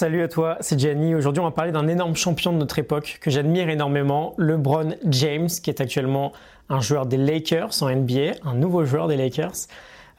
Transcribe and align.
Salut 0.00 0.22
à 0.22 0.28
toi, 0.28 0.56
c'est 0.60 0.78
Gianni. 0.78 1.16
Aujourd'hui, 1.16 1.40
on 1.40 1.44
va 1.44 1.50
parler 1.50 1.72
d'un 1.72 1.88
énorme 1.88 2.14
champion 2.14 2.52
de 2.52 2.58
notre 2.58 2.78
époque 2.78 3.18
que 3.20 3.32
j'admire 3.32 3.68
énormément, 3.68 4.32
LeBron 4.38 4.90
James, 5.06 5.48
qui 5.48 5.70
est 5.70 5.80
actuellement 5.80 6.32
un 6.68 6.80
joueur 6.80 7.06
des 7.06 7.16
Lakers 7.16 7.82
en 7.82 7.90
NBA, 7.90 8.34
un 8.44 8.54
nouveau 8.54 8.84
joueur 8.84 9.08
des 9.08 9.16
Lakers. 9.16 9.66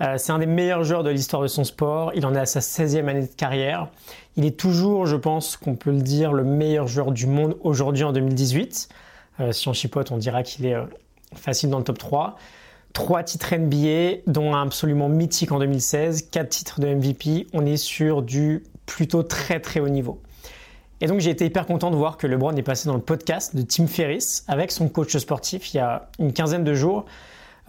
Euh, 0.01 0.15
c'est 0.17 0.33
un 0.33 0.39
des 0.39 0.47
meilleurs 0.47 0.83
joueurs 0.83 1.03
de 1.03 1.09
l'histoire 1.09 1.41
de 1.41 1.47
son 1.47 1.63
sport. 1.63 2.11
Il 2.13 2.25
en 2.25 2.35
est 2.35 2.39
à 2.39 2.45
sa 2.45 2.59
16e 2.59 3.07
année 3.07 3.21
de 3.21 3.27
carrière. 3.27 3.87
Il 4.35 4.43
est 4.43 4.59
toujours, 4.59 5.05
je 5.05 5.15
pense 5.15 5.55
qu'on 5.55 5.77
peut 5.77 5.91
le 5.91 6.01
dire, 6.01 6.33
le 6.33 6.43
meilleur 6.43 6.87
joueur 6.87 7.13
du 7.13 7.25
monde 7.25 7.55
aujourd'hui 7.61 8.03
en 8.03 8.11
2018. 8.11 8.89
Euh, 9.39 9.53
si 9.53 9.69
on 9.69 9.73
chipote, 9.73 10.11
on 10.11 10.17
dira 10.17 10.43
qu'il 10.43 10.65
est 10.65 10.75
euh, 10.75 10.83
facile 11.35 11.69
dans 11.69 11.77
le 11.77 11.85
top 11.85 11.99
3. 11.99 12.35
Trois 12.91 13.23
titres 13.23 13.55
NBA, 13.55 14.23
dont 14.27 14.53
un 14.53 14.63
absolument 14.63 15.07
mythique 15.07 15.53
en 15.53 15.59
2016, 15.59 16.23
quatre 16.31 16.49
titres 16.49 16.81
de 16.81 16.87
MVP. 16.87 17.47
On 17.53 17.65
est 17.65 17.77
sur 17.77 18.23
du 18.23 18.63
plutôt 18.89 19.23
très 19.23 19.59
très 19.59 19.79
haut 19.79 19.87
niveau. 19.87 20.19
Et 20.99 21.07
donc 21.07 21.19
j'ai 21.19 21.29
été 21.29 21.45
hyper 21.45 21.65
content 21.65 21.91
de 21.91 21.95
voir 21.95 22.17
que 22.17 22.27
LeBron 22.27 22.55
est 22.55 22.63
passé 22.63 22.89
dans 22.89 22.95
le 22.95 23.01
podcast 23.01 23.55
de 23.55 23.61
Tim 23.61 23.87
Ferriss 23.87 24.43
avec 24.47 24.71
son 24.71 24.89
coach 24.89 25.15
sportif 25.15 25.73
il 25.73 25.77
y 25.77 25.79
a 25.79 26.09
une 26.19 26.33
quinzaine 26.33 26.63
de 26.63 26.73
jours. 26.73 27.05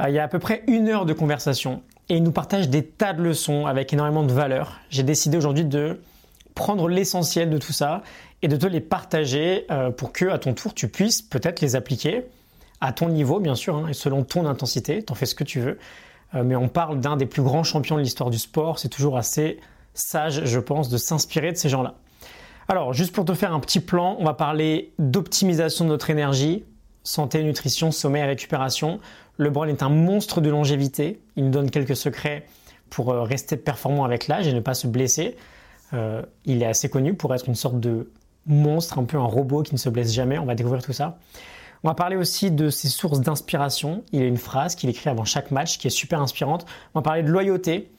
Il 0.05 0.15
y 0.15 0.19
a 0.19 0.25
à 0.25 0.29
peu 0.29 0.39
près 0.39 0.63
une 0.67 0.89
heure 0.89 1.05
de 1.05 1.13
conversation 1.13 1.83
et 2.09 2.17
il 2.17 2.23
nous 2.23 2.33
partage 2.33 2.71
des 2.71 2.85
tas 2.85 3.13
de 3.13 3.23
leçons 3.23 3.67
avec 3.67 3.93
énormément 3.93 4.23
de 4.25 4.33
valeur. 4.33 4.81
J'ai 4.89 5.03
décidé 5.03 5.37
aujourd'hui 5.37 5.67
de 5.67 6.01
prendre 6.55 6.89
l'essentiel 6.89 7.51
de 7.51 7.59
tout 7.59 7.73
ça 7.73 8.03
et 8.43 8.49
de 8.49 8.57
te 8.57 8.67
les 8.67 8.81
partager 8.81 9.67
euh, 9.71 9.91
pour 9.91 10.13
que 10.13 10.25
à 10.25 10.39
ton 10.39 10.55
tour 10.55 10.73
tu 10.75 10.89
puisses 10.89 11.21
peut-être 11.21 11.61
les 11.61 11.77
appliquer 11.77 12.25
à 12.81 12.93
ton 12.93 13.11
niveau 13.11 13.41
bien 13.41 13.55
sûr 13.55 13.77
hein, 13.77 13.89
et 13.89 13.93
selon 13.93 14.25
ton 14.25 14.47
intensité, 14.47 15.03
t'en 15.03 15.15
fais 15.15 15.27
ce 15.27 15.35
que 15.35 15.45
tu 15.45 15.61
veux. 15.61 15.79
Euh, 16.35 16.43
mais 16.45 16.57
on 16.57 16.69
parle 16.69 16.99
d'un 16.99 17.17
des 17.17 17.27
plus 17.27 17.43
grands 17.43 17.63
champions 17.63 17.97
de 17.97 18.01
l'histoire 18.01 18.31
du 18.31 18.39
sport, 18.39 18.79
c'est 18.79 18.89
toujours 18.89 19.19
assez 19.19 19.61
sage 19.95 20.45
je 20.45 20.61
pense 20.61 20.89
de 20.89 20.99
s'inspirer 20.99 21.53
de 21.53 21.57
ces 21.57 21.69
gens-là. 21.69 21.95
Alors 22.69 22.93
juste 22.93 23.13
pour 23.13 23.25
te 23.25 23.35
faire 23.35 23.53
un 23.53 23.61
petit 23.61 23.81
plan, 23.81 24.17
on 24.19 24.25
va 24.25 24.35
parler 24.35 24.93
d'optimisation 24.99 25.85
de 25.85 25.91
notre 25.91 26.11
énergie, 26.11 26.65
santé, 27.03 27.43
nutrition, 27.43 27.91
sommeil 27.91 28.23
et 28.23 28.27
récupération. 28.27 29.01
LeBron 29.39 29.67
est 29.67 29.83
un 29.83 29.89
monstre 29.89 30.41
de 30.41 30.51
longévité. 30.51 31.21
Il 31.37 31.47
nous 31.47 31.51
donne 31.51 31.71
quelques 31.71 31.97
secrets 31.97 32.47
pour 32.91 33.11
euh, 33.11 33.23
rester 33.23 33.57
performant 33.57 34.05
avec 34.05 34.29
l'âge 34.29 34.47
et 34.47 34.53
ne 34.53 34.61
pas 34.61 34.75
se 34.75 34.87
blesser. 34.87 35.37
Euh, 35.95 36.23
il 36.45 36.63
est 36.63 36.67
assez 36.67 36.89
connu 36.89 37.15
pour 37.15 37.35
être 37.35 37.49
une 37.49 37.55
sorte 37.55 37.81
de 37.81 38.11
monstre, 38.47 38.99
un 38.99 39.05
peu 39.05 39.17
un 39.17 39.25
robot 39.25 39.63
qui 39.63 39.75
ne 39.75 39.79
se 39.79 39.89
blesse 39.89 40.13
jamais. 40.13 40.39
On 40.39 40.45
va 40.45 40.55
découvrir 40.55 40.83
tout 40.83 40.93
ça. 40.93 41.19
On 41.83 41.89
va 41.89 41.95
parler 41.95 42.17
aussi 42.17 42.51
de 42.51 42.69
ses 42.69 42.89
sources 42.89 43.21
d'inspiration. 43.21 44.05
Il 44.13 44.23
a 44.23 44.27
une 44.27 44.37
phrase 44.37 44.75
qu'il 44.75 44.91
écrit 44.91 45.09
avant 45.09 45.25
chaque 45.25 45.51
match 45.51 45.79
qui 45.79 45.87
est 45.87 45.91
super 45.91 46.21
inspirante. 46.21 46.67
On 46.95 47.01
va 47.01 47.03
parler 47.03 47.23
de 47.23 47.29
loyauté 47.31 47.91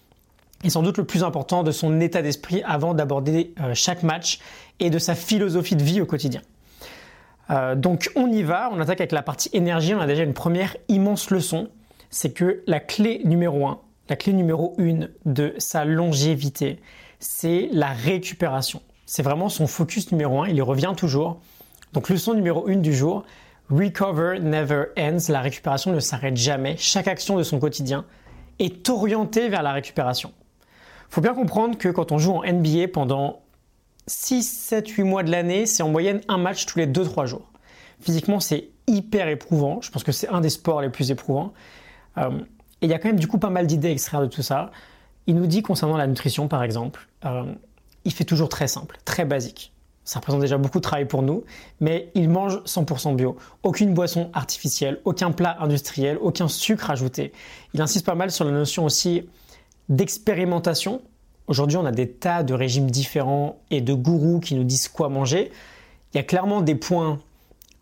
et 0.64 0.70
sans 0.70 0.84
doute 0.84 0.98
le 0.98 1.06
plus 1.06 1.24
important 1.24 1.64
de 1.64 1.72
son 1.72 2.00
état 2.00 2.22
d'esprit 2.22 2.62
avant 2.66 2.94
d'aborder 2.94 3.54
euh, 3.60 3.74
chaque 3.74 4.04
match 4.04 4.40
et 4.80 4.90
de 4.90 5.00
sa 5.00 5.16
philosophie 5.16 5.76
de 5.76 5.84
vie 5.84 6.02
au 6.02 6.06
quotidien. 6.06 6.42
Euh, 7.50 7.76
donc 7.76 8.12
on 8.16 8.32
y 8.32 8.44
va, 8.44 8.70
on 8.72 8.80
attaque 8.80 9.02
avec 9.02 9.12
la 9.12 9.24
partie 9.24 9.50
énergie, 9.54 9.94
on 9.94 10.00
a 10.00 10.08
déjà 10.08 10.24
une 10.24 10.34
première 10.34 10.76
immense 10.88 11.30
leçon, 11.30 11.70
c'est 12.10 12.34
que 12.34 12.64
la 12.68 12.80
clé 12.80 13.22
numéro 13.26 13.68
1, 13.68 13.80
la 14.10 14.16
clé 14.16 14.34
numéro 14.34 14.76
1 14.80 15.08
de 15.26 15.54
sa 15.58 15.86
longévité, 15.86 16.80
c'est 17.20 17.70
la 17.72 17.90
récupération. 17.90 18.82
C'est 19.06 19.24
vraiment 19.24 19.50
son 19.50 19.68
focus 19.68 20.12
numéro 20.12 20.42
1, 20.42 20.50
il 20.50 20.56
y 20.56 20.62
revient 20.62 20.94
toujours. 20.96 21.40
Donc 21.94 22.10
leçon 22.10 22.34
numéro 22.34 22.68
1 22.70 22.78
du 22.78 22.94
jour, 22.94 23.24
Recover 23.70 24.40
never 24.42 24.86
ends, 24.98 25.30
la 25.30 25.40
récupération 25.40 25.94
ne 25.94 26.00
s'arrête 26.02 26.36
jamais, 26.36 26.76
chaque 26.78 27.08
action 27.08 27.38
de 27.38 27.44
son 27.44 27.58
quotidien 27.60 28.06
est 28.60 28.90
orientée 28.90 29.48
vers 29.48 29.64
la 29.64 29.72
récupération. 29.72 30.34
Faut 31.12 31.20
bien 31.20 31.34
comprendre 31.34 31.78
que 31.78 31.90
quand 31.90 32.14
on 32.14 32.18
joue 32.18 32.32
en 32.32 32.44
NBA 32.44 32.88
pendant 32.94 33.42
6, 34.08 34.44
7, 34.44 34.88
8 34.88 35.04
mois 35.04 35.24
de 35.24 35.30
l'année, 35.30 35.66
c'est 35.66 35.84
en 35.84 35.90
moyenne 35.90 36.22
un 36.30 36.38
match 36.38 36.66
tous 36.66 36.80
les 36.80 36.88
2-3 36.88 37.26
jours. 37.26 37.52
Physiquement, 38.00 38.40
c'est 38.40 38.70
hyper 38.88 39.28
éprouvant. 39.28 39.82
Je 39.82 39.92
pense 39.92 40.06
que 40.06 40.14
c'est 40.14 40.30
un 40.30 40.40
des 40.40 40.50
sports 40.50 40.82
les 40.82 40.90
plus 40.90 41.12
éprouvants. 41.12 41.52
Euh, 42.18 42.40
et 42.82 42.86
il 42.86 42.90
y 42.90 42.94
a 42.94 42.98
quand 42.98 43.10
même 43.10 43.20
du 43.20 43.28
coup 43.28 43.40
pas 43.40 43.50
mal 43.50 43.68
d'idées 43.68 43.90
à 43.90 43.92
extraire 43.92 44.22
de 44.22 44.28
tout 44.28 44.42
ça. 44.42 44.72
Il 45.28 45.36
nous 45.36 45.48
dit 45.48 45.62
concernant 45.62 45.98
la 45.98 46.08
nutrition, 46.08 46.48
par 46.48 46.64
exemple, 46.64 47.10
euh, 47.26 47.44
il 48.06 48.14
fait 48.14 48.24
toujours 48.24 48.48
très 48.48 48.70
simple, 48.70 48.98
très 49.04 49.26
basique. 49.26 49.74
Ça 50.06 50.20
représente 50.20 50.42
déjà 50.42 50.58
beaucoup 50.58 50.80
de 50.80 50.84
travail 50.84 51.06
pour 51.06 51.24
nous, 51.24 51.44
mais 51.82 52.10
il 52.16 52.30
mange 52.30 52.64
100% 52.64 53.16
bio. 53.16 53.36
Aucune 53.64 53.94
boisson 53.94 54.30
artificielle, 54.34 55.02
aucun 55.04 55.32
plat 55.32 55.58
industriel, 55.60 56.18
aucun 56.22 56.48
sucre 56.48 56.90
ajouté. 56.90 57.34
Il 57.74 57.82
insiste 57.82 58.06
pas 58.06 58.16
mal 58.16 58.32
sur 58.32 58.46
la 58.46 58.52
notion 58.52 58.86
aussi 58.86 59.24
d'expérimentation 59.92 61.02
Aujourd'hui, 61.52 61.76
on 61.76 61.86
a 61.86 61.92
des 61.92 62.10
tas 62.10 62.44
de 62.44 62.54
régimes 62.54 62.90
différents 62.90 63.58
et 63.72 63.82
de 63.82 63.94
gourous 63.94 64.40
qui 64.40 64.56
nous 64.56 64.64
disent 64.64 64.88
quoi 64.88 65.10
manger. 65.10 65.52
Il 66.14 66.18
y 66.18 66.20
a 66.22 66.24
clairement 66.24 66.62
des 66.62 66.76
points 66.76 67.20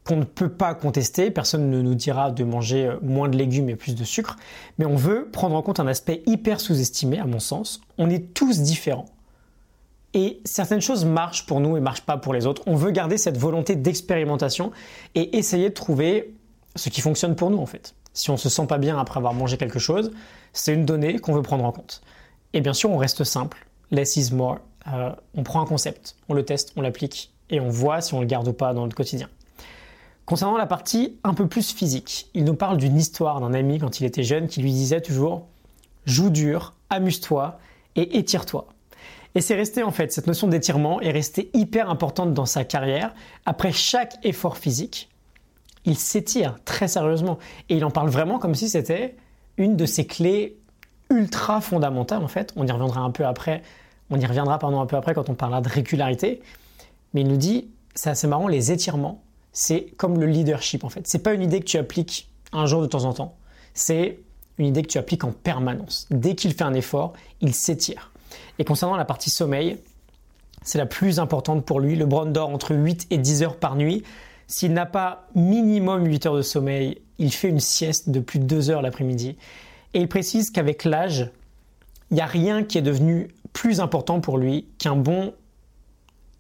qu'on 0.04 0.16
ne 0.16 0.24
peut 0.24 0.50
pas 0.50 0.74
contester. 0.74 1.30
Personne 1.30 1.70
ne 1.70 1.80
nous 1.80 1.94
dira 1.94 2.32
de 2.32 2.44
manger 2.44 2.92
moins 3.04 3.30
de 3.30 3.38
légumes 3.38 3.70
et 3.70 3.76
plus 3.76 3.94
de 3.94 4.04
sucre. 4.04 4.38
Mais 4.80 4.86
on 4.86 4.96
veut 4.96 5.30
prendre 5.32 5.56
en 5.56 5.62
compte 5.62 5.80
un 5.80 5.86
aspect 5.86 6.24
hyper 6.26 6.60
sous-estimé, 6.60 7.20
à 7.20 7.26
mon 7.26 7.38
sens. 7.38 7.80
On 8.00 8.10
est 8.10 8.34
tous 8.34 8.62
différents. 8.62 9.06
Et 10.16 10.42
certaines 10.46 10.82
choses 10.82 11.06
marchent 11.06 11.46
pour 11.46 11.60
nous 11.60 11.78
et 11.78 11.80
marchent 11.80 12.08
pas 12.08 12.18
pour 12.18 12.34
les 12.34 12.48
autres. 12.48 12.64
On 12.66 12.74
veut 12.74 12.90
garder 12.90 13.20
cette 13.20 13.38
volonté 13.38 13.76
d'expérimentation 13.76 14.72
et 15.14 15.38
essayer 15.38 15.70
de 15.70 15.76
trouver 15.76 16.34
ce 16.76 16.90
qui 16.90 17.02
fonctionne 17.02 17.36
pour 17.36 17.52
nous 17.52 17.60
en 17.60 17.68
fait. 17.68 17.94
Si 18.16 18.32
on 18.32 18.38
se 18.38 18.50
sent 18.50 18.66
pas 18.66 18.80
bien 18.80 18.98
après 18.98 19.20
avoir 19.20 19.36
mangé 19.36 19.58
quelque 19.58 19.78
chose, 19.78 20.10
c'est 20.54 20.74
une 20.74 20.86
donnée 20.86 21.20
qu'on 21.20 21.34
veut 21.34 21.44
prendre 21.44 21.66
en 21.66 21.72
compte. 21.72 22.02
Et 22.54 22.62
bien 22.62 22.74
sûr, 22.74 22.90
on 22.90 22.98
reste 22.98 23.24
simple. 23.24 23.68
Less 23.92 24.16
is 24.18 24.34
more. 24.34 24.60
Euh, 24.88 25.12
on 25.36 25.44
prend 25.44 25.62
un 25.62 25.66
concept, 25.66 26.16
on 26.30 26.34
le 26.34 26.44
teste, 26.44 26.72
on 26.76 26.82
l'applique 26.82 27.32
et 27.50 27.60
on 27.60 27.70
voit 27.70 28.02
si 28.02 28.14
on 28.14 28.22
le 28.22 28.26
garde 28.26 28.48
ou 28.48 28.54
pas 28.54 28.74
dans 28.74 28.84
notre 28.84 28.96
quotidien. 28.96 29.28
Concernant 30.26 30.58
la 30.58 30.68
partie 30.68 31.18
un 31.24 31.34
peu 31.34 31.48
plus 31.48 31.74
physique, 31.74 32.30
il 32.34 32.44
nous 32.44 32.54
parle 32.54 32.78
d'une 32.78 32.98
histoire 32.98 33.42
d'un 33.42 33.54
ami 33.54 33.80
quand 33.80 34.00
il 34.00 34.06
était 34.06 34.24
jeune 34.24 34.48
qui 34.48 34.62
lui 34.62 34.72
disait 34.72 35.02
toujours 35.02 35.48
joue 36.06 36.30
dur, 36.30 36.76
amuse-toi 36.90 37.60
et 37.96 38.18
étire-toi. 38.18 38.68
Et 39.36 39.42
c'est 39.42 39.56
resté 39.56 39.84
en 39.84 39.92
fait, 39.92 40.12
cette 40.12 40.28
notion 40.28 40.48
d'étirement 40.48 41.02
est 41.02 41.12
restée 41.12 41.50
hyper 41.54 41.90
importante 41.90 42.34
dans 42.34 42.46
sa 42.46 42.64
carrière. 42.64 43.14
Après 43.46 43.72
chaque 43.72 44.24
effort 44.24 44.58
physique, 44.58 45.10
il 45.86 45.98
s'étire 45.98 46.58
très 46.64 46.88
sérieusement 46.88 47.38
et 47.70 47.78
il 47.78 47.86
en 47.86 47.92
parle 47.92 48.10
vraiment 48.10 48.40
comme 48.40 48.56
si 48.56 48.70
c'était 48.70 49.16
une 49.58 49.76
de 49.76 49.86
ses 49.86 50.06
clés 50.06 50.59
ultra 51.10 51.62
fondamentale 51.62 52.24
en 52.24 52.28
fait. 52.28 52.54
On 52.56 52.66
y 52.66 52.72
reviendra 52.72 53.02
un 53.02 53.12
peu 53.12 53.26
après. 53.26 53.62
On 54.10 54.20
y 54.20 54.26
reviendra 54.26 54.60
un 54.64 54.86
peu 54.86 54.96
après 54.96 55.14
quand 55.14 55.30
on 55.30 55.36
parlera 55.36 55.62
de 55.62 55.70
régularité. 55.70 56.42
Mais 57.14 57.22
il 57.22 57.28
nous 57.28 57.38
dit, 57.38 57.70
c'est 57.96 58.10
assez 58.10 58.28
marrant, 58.28 58.48
les 58.48 58.72
étirements, 58.72 59.22
c'est 59.52 59.88
comme 59.98 60.20
le 60.20 60.26
leadership 60.26 60.84
en 60.84 60.90
fait. 60.90 61.08
C'est 61.08 61.20
pas 61.20 61.34
une 61.34 61.42
idée 61.42 61.60
que 61.60 61.66
tu 61.66 61.78
appliques 61.78 62.30
un 62.54 62.66
jour 62.66 62.82
de 62.82 62.88
temps 62.88 63.06
en 63.06 63.14
temps. 63.14 63.36
C'est 63.74 64.20
une 64.58 64.68
idée 64.68 64.82
que 64.82 64.88
tu 64.88 64.98
appliques 64.98 65.24
en 65.24 65.32
permanence. 65.32 66.08
Dès 66.12 66.36
qu'il 66.36 66.54
fait 66.54 66.64
un 66.64 66.74
effort, 66.74 67.14
il 67.42 67.54
s'étire. 67.54 68.12
Et 68.58 68.66
concernant 68.66 68.96
la 68.96 69.06
partie 69.06 69.30
sommeil, 69.30 69.78
c'est 70.64 70.78
la 70.78 70.86
plus 70.86 71.20
importante 71.20 71.66
pour 71.66 71.80
lui. 71.80 71.96
Le 71.96 72.06
Bron 72.06 72.26
dort 72.26 72.50
entre 72.50 72.76
8 72.76 73.08
et 73.10 73.18
10 73.18 73.44
heures 73.44 73.56
par 73.56 73.76
nuit. 73.76 74.04
S'il 74.48 74.74
n'a 74.74 74.86
pas 74.86 75.28
minimum 75.36 76.06
8 76.06 76.26
heures 76.26 76.36
de 76.36 76.42
sommeil, 76.42 77.02
il 77.18 77.32
fait 77.32 77.50
une 77.50 77.60
sieste 77.60 78.10
de 78.10 78.20
plus 78.20 78.40
de 78.40 78.46
2 78.46 78.70
heures 78.70 78.82
l'après-midi. 78.82 79.38
Et 79.94 80.02
il 80.02 80.08
précise 80.08 80.52
qu'avec 80.52 80.84
l'âge, 80.84 81.32
il 82.12 82.16
n'y 82.16 82.22
a 82.22 82.26
rien 82.26 82.64
qui 82.64 82.78
est 82.78 82.84
devenu 82.84 83.30
plus 83.54 83.80
important 83.80 84.22
pour 84.22 84.38
lui 84.38 84.68
qu'un 84.78 84.96
bon 84.96 85.34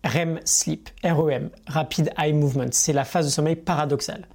REM 0.03 0.39
sleep, 0.45 0.89
REM, 1.03 1.49
Rapid 1.67 2.11
Eye 2.17 2.33
Movement. 2.33 2.69
C'est 2.71 2.93
la 2.93 3.03
phase 3.03 3.25
de 3.25 3.31
sommeil 3.31 3.55
paradoxale 3.55 4.27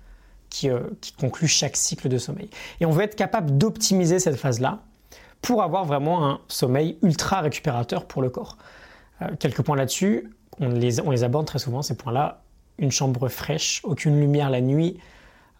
qui, 0.50 0.68
euh, 0.68 0.80
qui, 1.00 1.12
conclut 1.12 1.48
chaque 1.48 1.76
cycle 1.76 2.08
de 2.08 2.18
sommeil. 2.18 2.50
Et 2.80 2.86
on 2.86 2.90
veut 2.90 3.02
être 3.02 3.16
capable 3.16 3.56
d'optimiser 3.56 4.18
cette 4.18 4.36
phase-là 4.36 4.80
pour 5.42 5.62
avoir 5.62 5.84
vraiment 5.84 6.28
un 6.28 6.40
sommeil 6.48 6.98
ultra 7.02 7.40
récupérateur 7.40 8.06
pour 8.06 8.22
le 8.22 8.30
corps. 8.30 8.56
Euh, 9.22 9.28
quelques 9.38 9.62
points 9.62 9.76
là-dessus, 9.76 10.30
on 10.60 10.68
les, 10.68 11.00
on 11.00 11.10
les 11.10 11.24
aborde 11.24 11.46
très 11.46 11.58
souvent, 11.58 11.82
ces 11.82 11.96
points-là. 11.96 12.42
Une 12.78 12.90
chambre 12.90 13.28
fraîche, 13.28 13.80
aucune 13.84 14.18
lumière 14.20 14.50
la 14.50 14.60
nuit, 14.60 14.98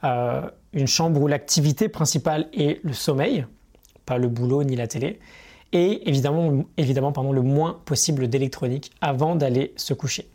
une 0.04 0.86
chambre 0.86 1.20
où 1.20 1.26
l'activité 1.26 1.88
principale 1.88 2.48
est 2.52 2.84
le 2.84 2.92
sommeil, 2.92 3.46
pas 4.04 4.18
le 4.18 4.28
boulot 4.28 4.62
ni 4.64 4.76
la 4.76 4.86
télé, 4.86 5.18
et 5.72 6.08
évidemment, 6.08 6.64
évidemment 6.76 7.12
pardon, 7.12 7.32
le 7.32 7.42
moins 7.42 7.80
possible 7.84 8.28
d'électronique 8.28 8.92
avant 9.00 9.34
d'aller 9.34 9.72
se 9.76 9.94
coucher. 9.94 10.30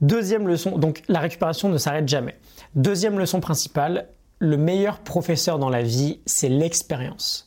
Deuxième 0.00 0.48
leçon, 0.48 0.78
donc 0.78 1.02
la 1.08 1.20
récupération 1.20 1.68
ne 1.68 1.76
s'arrête 1.76 2.08
jamais. 2.08 2.36
Deuxième 2.74 3.18
leçon 3.18 3.40
principale, 3.40 4.08
le 4.38 4.56
meilleur 4.56 5.00
professeur 5.00 5.58
dans 5.58 5.68
la 5.68 5.82
vie, 5.82 6.20
c'est 6.24 6.48
l'expérience. 6.48 7.46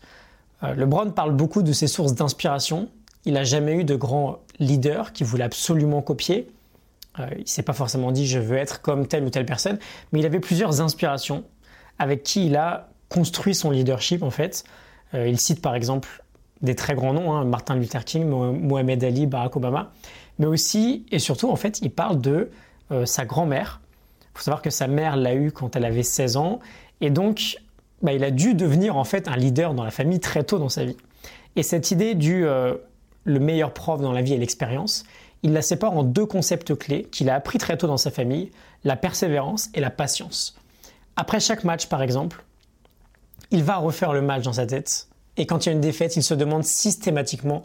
Euh, 0.64 0.76
LeBron 0.76 1.10
parle 1.10 1.36
beaucoup 1.36 1.64
de 1.64 1.74
ses 1.74 1.88
sources 1.88 2.14
d'inspiration. 2.14 2.90
Il 3.26 3.34
n'a 3.34 3.44
jamais 3.44 3.74
eu 3.74 3.84
de 3.84 3.96
grand 3.96 4.40
leader 4.60 5.14
qui 5.14 5.24
voulait 5.24 5.44
absolument 5.44 6.04
copier. 6.04 6.52
Euh, 7.20 7.28
il 7.40 7.48
s'est 7.48 7.64
pas 7.64 7.74
forcément 7.74 8.12
dit 8.12 8.28
je 8.28 8.38
veux 8.38 8.58
être 8.58 8.82
comme 8.82 9.08
telle 9.08 9.24
ou 9.24 9.32
telle 9.32 9.48
personne, 9.48 9.80
mais 10.12 10.20
il 10.20 10.26
avait 10.26 10.40
plusieurs 10.40 10.82
inspirations 10.82 11.44
avec 12.00 12.24
qui 12.24 12.48
il 12.48 12.56
a 12.56 12.90
construit 13.10 13.56
son 13.56 13.72
leadership 13.72 14.24
en 14.24 14.32
fait. 14.32 14.64
Euh, 15.14 15.28
il 15.28 15.40
cite 15.40 15.62
par 15.62 15.76
exemple 15.76 16.24
des 16.62 16.76
très 16.76 16.96
grands 16.96 17.14
noms, 17.14 17.34
hein, 17.34 17.44
Martin 17.44 17.76
Luther 17.76 18.06
King, 18.06 18.26
Mohamed 18.26 19.04
Ali, 19.04 19.28
Barack 19.28 19.56
Obama, 19.56 19.92
mais 20.40 20.46
aussi 20.46 21.06
et 21.12 21.20
surtout, 21.20 21.50
en 21.50 21.56
fait, 21.56 21.80
il 21.82 21.92
parle 21.92 22.22
de 22.22 22.50
euh, 22.92 23.06
sa 23.06 23.26
grand-mère. 23.26 23.82
Il 24.22 24.38
faut 24.38 24.44
savoir 24.44 24.62
que 24.62 24.70
sa 24.70 24.88
mère 24.88 25.16
l'a 25.16 25.36
eu 25.36 25.52
quand 25.52 25.76
elle 25.76 25.86
avait 25.86 26.04
16 26.04 26.38
ans, 26.38 26.60
et 27.02 27.10
donc 27.10 27.58
bah, 28.02 28.14
il 28.14 28.24
a 28.24 28.32
dû 28.32 28.56
devenir 28.56 28.98
en 28.98 29.04
fait 29.04 29.28
un 29.28 29.36
leader 29.36 29.74
dans 29.74 29.84
la 29.84 29.92
famille 29.92 30.20
très 30.20 30.44
tôt 30.44 30.58
dans 30.58 30.70
sa 30.70 30.86
vie. 30.86 30.98
Et 31.56 31.64
cette 31.64 31.92
idée 31.92 32.16
du 32.16 32.46
euh, 32.46 32.76
le 33.26 33.40
meilleur 33.40 33.74
prof 33.74 34.02
dans 34.02 34.12
la 34.12 34.22
vie 34.22 34.34
et 34.34 34.38
l'expérience, 34.38 35.04
il 35.44 35.54
la 35.54 35.62
sépare 35.62 35.96
en 35.96 36.04
deux 36.04 36.26
concepts 36.26 36.76
clés 36.76 37.04
qu'il 37.12 37.30
a 37.30 37.36
appris 37.36 37.58
très 37.58 37.78
tôt 37.78 37.88
dans 37.88 37.98
sa 37.98 38.10
famille, 38.12 38.52
la 38.84 38.96
persévérance 38.96 39.70
et 39.74 39.82
la 39.82 39.90
patience. 39.90 40.56
Après 41.16 41.40
chaque 41.40 41.64
match, 41.64 41.88
par 41.88 42.02
exemple, 42.02 42.44
il 43.52 43.64
va 43.64 43.78
refaire 43.78 44.14
le 44.14 44.22
match 44.22 44.44
dans 44.44 44.54
sa 44.54 44.66
tête, 44.66 45.08
et 45.38 45.46
quand 45.46 45.66
il 45.66 45.70
y 45.70 45.72
a 45.72 45.74
une 45.74 45.82
défaite, 45.82 46.16
il 46.16 46.24
se 46.24 46.34
demande 46.34 46.64
systématiquement 46.64 47.64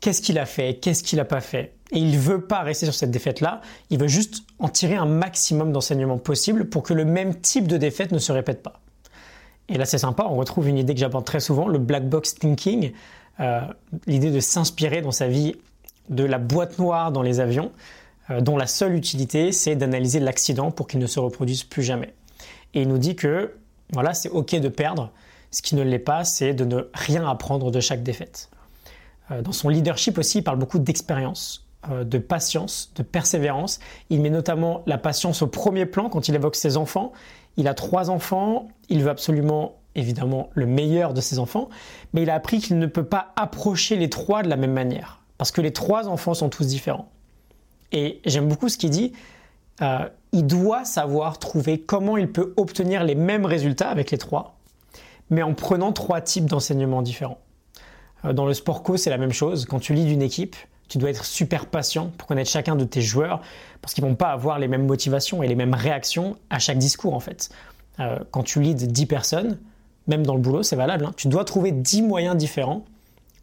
qu'est-ce 0.00 0.20
qu'il 0.20 0.38
a 0.38 0.46
fait, 0.46 0.74
qu'est-ce 0.74 1.02
qu'il 1.02 1.18
n'a 1.18 1.24
pas 1.24 1.40
fait. 1.40 1.74
Et 1.92 1.98
il 1.98 2.12
ne 2.12 2.18
veut 2.18 2.40
pas 2.40 2.60
rester 2.60 2.86
sur 2.86 2.94
cette 2.94 3.10
défaite-là, 3.10 3.60
il 3.90 3.98
veut 3.98 4.08
juste 4.08 4.44
en 4.58 4.68
tirer 4.68 4.96
un 4.96 5.06
maximum 5.06 5.72
d'enseignements 5.72 6.18
possible 6.18 6.68
pour 6.68 6.82
que 6.82 6.92
le 6.94 7.04
même 7.04 7.40
type 7.40 7.66
de 7.66 7.76
défaite 7.76 8.12
ne 8.12 8.18
se 8.18 8.32
répète 8.32 8.62
pas. 8.62 8.80
Et 9.68 9.78
là 9.78 9.84
c'est 9.84 9.98
sympa, 9.98 10.26
on 10.28 10.36
retrouve 10.36 10.68
une 10.68 10.78
idée 10.78 10.94
que 10.94 11.00
j'apporte 11.00 11.26
très 11.26 11.40
souvent, 11.40 11.68
le 11.68 11.78
black 11.78 12.08
box 12.08 12.34
thinking, 12.34 12.92
euh, 13.40 13.60
l'idée 14.06 14.30
de 14.30 14.40
s'inspirer 14.40 15.02
dans 15.02 15.12
sa 15.12 15.28
vie 15.28 15.54
de 16.08 16.24
la 16.24 16.38
boîte 16.38 16.78
noire 16.78 17.12
dans 17.12 17.22
les 17.22 17.40
avions, 17.40 17.70
euh, 18.30 18.40
dont 18.40 18.56
la 18.56 18.66
seule 18.66 18.94
utilité 18.94 19.52
c'est 19.52 19.76
d'analyser 19.76 20.20
l'accident 20.20 20.70
pour 20.70 20.88
qu'il 20.88 21.00
ne 21.00 21.06
se 21.06 21.20
reproduise 21.20 21.64
plus 21.64 21.82
jamais. 21.82 22.12
Et 22.74 22.82
il 22.82 22.88
nous 22.88 22.98
dit 22.98 23.16
que 23.16 23.54
voilà, 23.92 24.14
c'est 24.14 24.30
ok 24.30 24.54
de 24.56 24.68
perdre, 24.68 25.10
ce 25.50 25.60
qui 25.62 25.74
ne 25.74 25.82
l'est 25.82 25.98
pas, 25.98 26.24
c'est 26.24 26.54
de 26.54 26.64
ne 26.64 26.88
rien 26.94 27.28
apprendre 27.28 27.70
de 27.70 27.80
chaque 27.80 28.02
défaite. 28.02 28.50
Euh, 29.30 29.42
dans 29.42 29.52
son 29.52 29.68
leadership 29.68 30.18
aussi, 30.18 30.38
il 30.38 30.42
parle 30.42 30.58
beaucoup 30.58 30.78
d'expérience, 30.78 31.66
euh, 31.90 32.04
de 32.04 32.18
patience, 32.18 32.92
de 32.96 33.02
persévérance. 33.02 33.78
Il 34.08 34.20
met 34.20 34.30
notamment 34.30 34.82
la 34.86 34.98
patience 34.98 35.42
au 35.42 35.46
premier 35.46 35.84
plan 35.84 36.08
quand 36.08 36.28
il 36.28 36.34
évoque 36.34 36.56
ses 36.56 36.76
enfants. 36.76 37.12
Il 37.58 37.68
a 37.68 37.74
trois 37.74 38.08
enfants, 38.08 38.68
il 38.88 39.02
veut 39.02 39.10
absolument 39.10 39.76
évidemment 39.94 40.48
le 40.54 40.64
meilleur 40.64 41.12
de 41.12 41.20
ses 41.20 41.38
enfants, 41.38 41.68
mais 42.14 42.22
il 42.22 42.30
a 42.30 42.34
appris 42.34 42.60
qu'il 42.60 42.78
ne 42.78 42.86
peut 42.86 43.04
pas 43.04 43.32
approcher 43.36 43.96
les 43.96 44.08
trois 44.08 44.42
de 44.42 44.48
la 44.48 44.56
même 44.56 44.72
manière, 44.72 45.20
parce 45.36 45.50
que 45.50 45.60
les 45.60 45.72
trois 45.72 46.08
enfants 46.08 46.32
sont 46.32 46.48
tous 46.48 46.66
différents. 46.66 47.10
Et 47.92 48.22
j'aime 48.24 48.48
beaucoup 48.48 48.70
ce 48.70 48.78
qu'il 48.78 48.88
dit, 48.88 49.12
euh, 49.80 50.08
il 50.32 50.46
doit 50.46 50.84
savoir 50.84 51.38
trouver 51.38 51.80
comment 51.80 52.16
il 52.16 52.30
peut 52.30 52.52
obtenir 52.56 53.04
les 53.04 53.14
mêmes 53.14 53.46
résultats 53.46 53.88
avec 53.88 54.10
les 54.10 54.18
trois, 54.18 54.56
mais 55.30 55.42
en 55.42 55.54
prenant 55.54 55.92
trois 55.92 56.20
types 56.20 56.46
d'enseignements 56.46 57.02
différents. 57.02 57.38
Euh, 58.24 58.32
dans 58.32 58.46
le 58.46 58.54
sport 58.54 58.82
co, 58.82 58.96
c'est 58.96 59.10
la 59.10 59.18
même 59.18 59.32
chose. 59.32 59.66
Quand 59.66 59.78
tu 59.78 59.94
lis 59.94 60.04
d'une 60.04 60.22
équipe, 60.22 60.56
tu 60.88 60.98
dois 60.98 61.10
être 61.10 61.24
super 61.24 61.66
patient 61.66 62.10
pour 62.18 62.28
connaître 62.28 62.50
chacun 62.50 62.76
de 62.76 62.84
tes 62.84 63.00
joueurs 63.00 63.40
parce 63.80 63.94
qu'ils 63.94 64.04
vont 64.04 64.14
pas 64.14 64.28
avoir 64.28 64.58
les 64.58 64.68
mêmes 64.68 64.86
motivations 64.86 65.42
et 65.42 65.48
les 65.48 65.54
mêmes 65.54 65.74
réactions 65.74 66.36
à 66.50 66.58
chaque 66.58 66.78
discours 66.78 67.14
en 67.14 67.20
fait. 67.20 67.50
Euh, 68.00 68.18
quand 68.30 68.42
tu 68.42 68.60
lis 68.60 68.74
10 68.74 69.06
personnes, 69.06 69.58
même 70.06 70.26
dans 70.26 70.34
le 70.34 70.40
boulot, 70.40 70.62
c'est 70.62 70.76
valable, 70.76 71.06
hein, 71.06 71.12
tu 71.16 71.28
dois 71.28 71.44
trouver 71.44 71.72
10 71.72 72.02
moyens 72.02 72.36
différents 72.36 72.84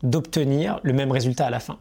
d'obtenir 0.03 0.79
le 0.83 0.93
même 0.93 1.11
résultat 1.11 1.47
à 1.47 1.49
la 1.49 1.59
fin. 1.59 1.77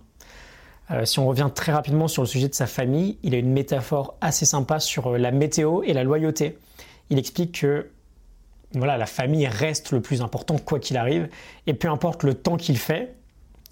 Euh, 0.90 1.04
si 1.04 1.18
on 1.18 1.26
revient 1.26 1.50
très 1.54 1.72
rapidement 1.72 2.08
sur 2.08 2.22
le 2.22 2.28
sujet 2.28 2.48
de 2.48 2.54
sa 2.54 2.66
famille, 2.66 3.18
il 3.22 3.34
a 3.34 3.38
une 3.38 3.52
métaphore 3.52 4.16
assez 4.20 4.46
sympa 4.46 4.80
sur 4.80 5.18
la 5.18 5.30
météo 5.30 5.82
et 5.82 5.92
la 5.92 6.04
loyauté. 6.04 6.58
Il 7.10 7.18
explique 7.18 7.60
que 7.60 7.90
voilà, 8.72 8.96
la 8.96 9.06
famille 9.06 9.46
reste 9.46 9.92
le 9.92 10.00
plus 10.00 10.20
important 10.22 10.56
quoi 10.58 10.78
qu'il 10.78 10.96
arrive. 10.96 11.28
Et 11.66 11.74
peu 11.74 11.88
importe 11.88 12.22
le 12.22 12.34
temps 12.34 12.56
qu'il 12.56 12.78
fait, 12.78 13.14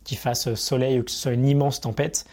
qu'il 0.05 0.19
fasse 0.19 0.55
soleil 0.55 1.01
ou 1.01 1.03
que 1.03 1.11
ce 1.11 1.19
soit 1.19 1.33
une 1.33 1.47
immense 1.47 1.81
tempête, 1.81 2.25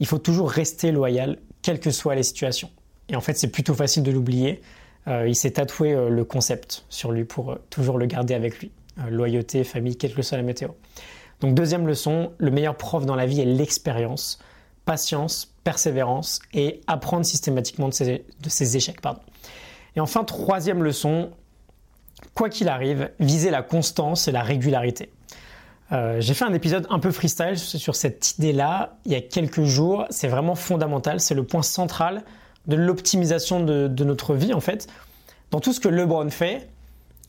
il 0.00 0.06
faut 0.06 0.18
toujours 0.18 0.50
rester 0.50 0.92
loyal, 0.92 1.38
quelles 1.62 1.80
que 1.80 1.90
soient 1.90 2.14
les 2.14 2.22
situations. 2.22 2.70
Et 3.08 3.16
en 3.16 3.20
fait, 3.20 3.34
c'est 3.34 3.48
plutôt 3.48 3.74
facile 3.74 4.02
de 4.02 4.10
l'oublier. 4.10 4.60
Euh, 5.08 5.28
il 5.28 5.34
s'est 5.34 5.52
tatoué 5.52 5.92
euh, 5.92 6.08
le 6.08 6.24
concept 6.24 6.84
sur 6.88 7.12
lui 7.12 7.24
pour 7.24 7.52
euh, 7.52 7.56
toujours 7.70 7.98
le 7.98 8.06
garder 8.06 8.34
avec 8.34 8.58
lui. 8.60 8.70
loyauté, 9.10 9.64
famille, 9.64 9.96
quelle 9.96 10.14
que 10.14 10.22
soit 10.22 10.36
la 10.36 10.42
météo. 10.42 10.68
Donc 11.40 11.54
deuxième 11.54 11.86
leçon, 11.86 12.32
le 12.38 12.50
meilleur 12.50 12.76
prof 12.76 13.04
dans 13.06 13.16
la 13.16 13.26
vie 13.26 13.40
est 13.40 13.46
l'expérience, 13.46 14.38
patience, 14.84 15.52
persévérance 15.64 16.40
et 16.52 16.80
apprendre 16.86 17.24
systématiquement 17.24 17.88
de 17.88 17.94
ses, 17.94 18.24
de 18.40 18.76
échecs. 18.76 19.00
Et 19.96 20.00
enfin, 20.00 20.24
troisième 20.24 20.82
leçon, 20.82 21.30
quoi 22.34 22.48
qu'il 22.48 22.68
arrive, 22.68 23.10
viser 23.20 23.50
la 23.50 23.62
constance 23.62 24.28
et 24.28 24.32
la 24.32 24.42
régularité. 24.42 25.10
Euh, 25.92 26.20
j'ai 26.20 26.34
fait 26.34 26.44
un 26.44 26.52
épisode 26.54 26.86
un 26.90 26.98
peu 26.98 27.10
freestyle 27.10 27.58
sur 27.58 27.94
cette 27.94 28.38
idée-là 28.38 28.96
il 29.04 29.12
y 29.12 29.14
a 29.14 29.20
quelques 29.20 29.64
jours. 29.64 30.06
C'est 30.10 30.28
vraiment 30.28 30.54
fondamental, 30.54 31.20
c'est 31.20 31.34
le 31.34 31.44
point 31.44 31.62
central 31.62 32.24
de 32.66 32.76
l'optimisation 32.76 33.60
de, 33.60 34.04
notre 34.04 34.34
vie 34.34 34.54
en 34.54 34.60
fait. 34.60 34.88
Dans 35.50 35.60
tout 35.60 35.72
ce 35.72 35.80
que 35.80 35.88
LeBron 35.88 36.30
fait, 36.30 36.68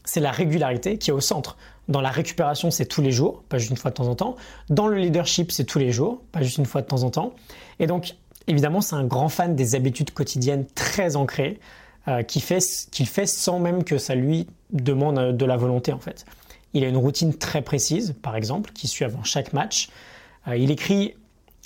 c'est 0.06 0.22
la 0.22 0.31
régularité 0.31 0.98
qui 0.98 1.10
est 1.10 1.13
au 1.13 1.19
centre. 1.19 1.58
Dans 1.88 2.02
la 2.02 2.10
récupération, 2.10 2.72
c'est 2.72 2.86
tous 2.86 3.02
les 3.02 3.12
jours, 3.12 3.44
pas 3.50 3.58
juste 3.58 3.70
une 3.70 3.78
fois 3.78 3.92
de 3.92 3.96
temps 3.96 4.08
en 4.08 4.16
temps. 4.16 4.36
Dans 4.70 4.88
le 4.88 4.98
leadership, 4.98 5.52
c'est 5.52 5.66
tous 5.66 5.80
les 5.80 5.92
jours, 5.92 6.22
pas 6.32 6.42
juste 6.42 6.58
une 6.58 6.66
fois 6.66 6.82
de 6.82 6.88
temps 6.88 7.04
en 7.04 7.12
temps. 7.12 7.34
Et 7.80 7.88
donc, 7.88 8.16
évidemment, 8.48 8.82
c'est 8.82 8.96
un 8.96 9.06
grand 9.06 9.30
fan 9.30 9.56
des 9.56 9.76
habitudes 9.76 10.12
quotidiennes 10.12 10.66
très 10.74 11.16
ancrées. 11.16 11.60
Euh, 12.08 12.22
qu'il 12.22 12.44
fait, 12.44 12.60
fait 13.06 13.26
sans 13.26 13.58
même 13.58 13.84
que 13.84 13.98
ça 13.98 14.14
lui 14.14 14.46
demande 14.72 15.18
euh, 15.18 15.32
de 15.32 15.44
la 15.44 15.58
volonté 15.58 15.92
en 15.92 15.98
fait. 15.98 16.24
Il 16.76 16.84
a 16.84 16.88
une 16.88 16.98
routine 16.98 17.34
très 17.34 17.64
précise, 17.64 18.14
par 18.22 18.36
exemple, 18.36 18.72
qui 18.74 18.88
suit 18.88 19.06
avant 19.06 19.24
chaque 19.24 19.54
match. 19.54 19.90
Euh, 20.48 20.56
il 20.56 20.70
écrit 20.70 21.16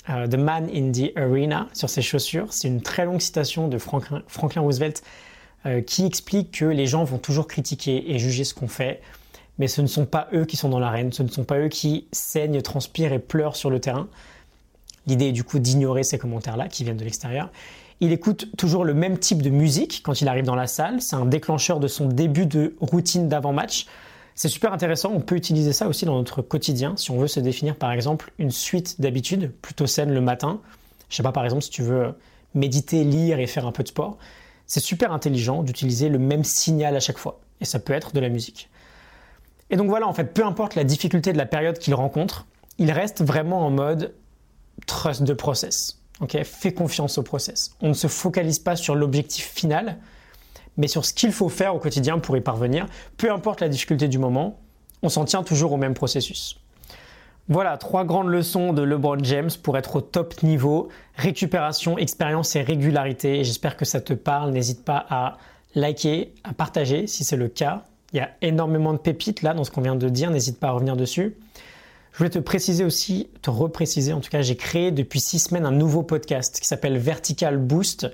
The 0.06 0.36
Man 0.36 0.70
in 0.74 0.92
the 0.92 1.12
Arena 1.14 1.68
sur 1.74 1.90
ses 1.90 2.00
chaussures. 2.00 2.52
C'est 2.54 2.68
une 2.68 2.80
très 2.80 3.04
longue 3.04 3.20
citation 3.20 3.68
de 3.68 3.76
Franklin, 3.76 4.22
Franklin 4.28 4.62
Roosevelt 4.62 5.04
qui 5.86 6.06
explique 6.06 6.52
que 6.52 6.64
les 6.64 6.86
gens 6.86 7.04
vont 7.04 7.18
toujours 7.18 7.46
critiquer 7.46 8.10
et 8.10 8.18
juger 8.18 8.44
ce 8.44 8.54
qu'on 8.54 8.66
fait, 8.66 9.02
mais 9.60 9.68
ce 9.68 9.80
ne 9.80 9.86
sont 9.86 10.06
pas 10.06 10.26
eux 10.34 10.44
qui 10.44 10.56
sont 10.56 10.68
dans 10.68 10.80
l'arène, 10.80 11.12
ce 11.12 11.22
ne 11.22 11.28
sont 11.28 11.44
pas 11.44 11.60
eux 11.60 11.68
qui 11.68 12.08
saignent, 12.10 12.60
transpirent 12.62 13.12
et 13.12 13.20
pleurent 13.20 13.54
sur 13.54 13.70
le 13.70 13.78
terrain. 13.78 14.08
L'idée 15.06 15.26
est 15.26 15.32
du 15.32 15.44
coup 15.44 15.60
d'ignorer 15.60 16.02
ces 16.02 16.18
commentaires-là 16.18 16.66
qui 16.66 16.82
viennent 16.82 16.96
de 16.96 17.04
l'extérieur 17.04 17.50
il 18.00 18.12
écoute 18.12 18.48
toujours 18.56 18.84
le 18.84 18.94
même 18.94 19.18
type 19.18 19.42
de 19.42 19.50
musique 19.50 20.00
quand 20.02 20.22
il 20.22 20.28
arrive 20.28 20.46
dans 20.46 20.54
la 20.54 20.66
salle. 20.66 21.02
C'est 21.02 21.16
un 21.16 21.26
déclencheur 21.26 21.80
de 21.80 21.86
son 21.86 22.08
début 22.08 22.46
de 22.46 22.74
routine 22.80 23.28
d'avant-match. 23.28 23.86
C'est 24.34 24.48
super 24.48 24.72
intéressant. 24.72 25.12
On 25.12 25.20
peut 25.20 25.36
utiliser 25.36 25.74
ça 25.74 25.86
aussi 25.86 26.06
dans 26.06 26.16
notre 26.16 26.40
quotidien 26.40 26.94
si 26.96 27.10
on 27.10 27.18
veut 27.18 27.28
se 27.28 27.40
définir 27.40 27.76
par 27.76 27.92
exemple 27.92 28.32
une 28.38 28.50
suite 28.50 29.00
d'habitudes 29.00 29.52
plutôt 29.60 29.86
saines 29.86 30.14
le 30.14 30.22
matin. 30.22 30.60
Je 31.10 31.16
sais 31.16 31.22
pas 31.22 31.32
par 31.32 31.44
exemple 31.44 31.62
si 31.62 31.70
tu 31.70 31.82
veux 31.82 32.14
méditer, 32.54 33.04
lire 33.04 33.38
et 33.38 33.46
faire 33.46 33.66
un 33.66 33.72
peu 33.72 33.82
de 33.82 33.88
sport. 33.88 34.16
C'est 34.66 34.80
super 34.80 35.12
intelligent 35.12 35.62
d'utiliser 35.62 36.08
le 36.08 36.18
même 36.18 36.44
signal 36.44 36.96
à 36.96 37.00
chaque 37.00 37.18
fois. 37.18 37.40
Et 37.60 37.66
ça 37.66 37.78
peut 37.80 37.92
être 37.92 38.14
de 38.14 38.20
la 38.20 38.30
musique. 38.30 38.70
Et 39.70 39.76
donc 39.76 39.88
voilà, 39.88 40.06
en 40.06 40.12
fait, 40.12 40.34
peu 40.34 40.44
importe 40.44 40.74
la 40.74 40.84
difficulté 40.84 41.32
de 41.32 41.38
la 41.38 41.46
période 41.46 41.78
qu'il 41.78 41.94
rencontre, 41.94 42.46
il 42.78 42.90
reste 42.90 43.22
vraiment 43.22 43.64
en 43.64 43.70
mode 43.70 44.14
trust 44.86 45.24
the 45.24 45.34
process. 45.34 45.98
Okay 46.20 46.44
Fais 46.44 46.72
confiance 46.72 47.18
au 47.18 47.22
process. 47.22 47.76
On 47.80 47.88
ne 47.88 47.94
se 47.94 48.06
focalise 48.06 48.58
pas 48.58 48.76
sur 48.76 48.94
l'objectif 48.94 49.50
final, 49.52 49.98
mais 50.76 50.88
sur 50.88 51.04
ce 51.04 51.14
qu'il 51.14 51.32
faut 51.32 51.48
faire 51.48 51.74
au 51.74 51.78
quotidien 51.78 52.18
pour 52.18 52.36
y 52.36 52.40
parvenir. 52.40 52.86
Peu 53.16 53.32
importe 53.32 53.60
la 53.60 53.68
difficulté 53.68 54.08
du 54.08 54.18
moment, 54.18 54.58
on 55.02 55.08
s'en 55.08 55.24
tient 55.24 55.42
toujours 55.42 55.72
au 55.72 55.76
même 55.76 55.94
processus. 55.94 56.58
Voilà, 57.48 57.76
trois 57.78 58.04
grandes 58.04 58.28
leçons 58.28 58.72
de 58.72 58.82
LeBron 58.82 59.18
James 59.24 59.50
pour 59.62 59.76
être 59.76 59.96
au 59.96 60.00
top 60.00 60.42
niveau, 60.42 60.88
récupération, 61.16 61.98
expérience 61.98 62.54
et 62.54 62.62
régularité. 62.62 63.42
J'espère 63.42 63.76
que 63.76 63.84
ça 63.84 64.00
te 64.00 64.12
parle. 64.12 64.52
N'hésite 64.52 64.84
pas 64.84 65.04
à 65.10 65.36
liker, 65.74 66.32
à 66.44 66.52
partager 66.52 67.06
si 67.06 67.24
c'est 67.24 67.36
le 67.36 67.48
cas. 67.48 67.86
Il 68.12 68.16
y 68.16 68.20
a 68.20 68.30
énormément 68.42 68.92
de 68.92 68.98
pépites 68.98 69.42
là 69.42 69.54
dans 69.54 69.64
ce 69.64 69.70
qu'on 69.70 69.80
vient 69.80 69.96
de 69.96 70.08
dire, 70.08 70.30
n'hésite 70.30 70.58
pas 70.58 70.68
à 70.68 70.72
revenir 70.72 70.96
dessus. 70.96 71.36
Je 72.12 72.18
voulais 72.18 72.30
te 72.30 72.38
préciser 72.38 72.84
aussi, 72.84 73.28
te 73.42 73.50
repréciser, 73.50 74.12
en 74.12 74.20
tout 74.20 74.30
cas, 74.30 74.42
j'ai 74.42 74.56
créé 74.56 74.90
depuis 74.90 75.20
six 75.20 75.38
semaines 75.38 75.64
un 75.64 75.70
nouveau 75.70 76.02
podcast 76.02 76.58
qui 76.60 76.66
s'appelle 76.66 76.98
Vertical 76.98 77.56
Boost. 77.56 78.08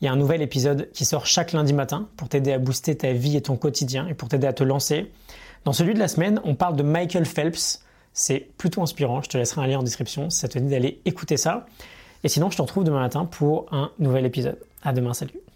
Il 0.00 0.04
y 0.04 0.08
a 0.08 0.12
un 0.12 0.16
nouvel 0.16 0.42
épisode 0.42 0.90
qui 0.92 1.04
sort 1.04 1.26
chaque 1.26 1.52
lundi 1.52 1.72
matin 1.72 2.08
pour 2.16 2.28
t'aider 2.28 2.52
à 2.52 2.58
booster 2.58 2.96
ta 2.96 3.12
vie 3.12 3.36
et 3.36 3.40
ton 3.40 3.56
quotidien 3.56 4.06
et 4.06 4.14
pour 4.14 4.28
t'aider 4.28 4.46
à 4.46 4.52
te 4.52 4.62
lancer. 4.62 5.10
Dans 5.64 5.72
celui 5.72 5.94
de 5.94 5.98
la 5.98 6.08
semaine, 6.08 6.40
on 6.44 6.54
parle 6.54 6.76
de 6.76 6.82
Michael 6.82 7.24
Phelps. 7.24 7.82
C'est 8.12 8.48
plutôt 8.58 8.82
inspirant. 8.82 9.22
Je 9.22 9.28
te 9.28 9.38
laisserai 9.38 9.62
un 9.62 9.66
lien 9.66 9.78
en 9.78 9.82
description 9.82 10.30
si 10.30 10.38
ça 10.38 10.48
te 10.48 10.58
dit 10.58 10.68
d'aller 10.68 11.00
écouter 11.04 11.36
ça. 11.36 11.66
Et 12.22 12.28
sinon, 12.28 12.50
je 12.50 12.56
te 12.56 12.62
retrouve 12.62 12.84
demain 12.84 13.00
matin 13.00 13.24
pour 13.24 13.66
un 13.72 13.90
nouvel 13.98 14.26
épisode. 14.26 14.58
À 14.82 14.92
demain, 14.92 15.14
salut. 15.14 15.47